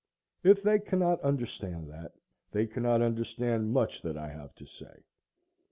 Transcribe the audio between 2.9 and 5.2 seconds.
understand much that I have to say.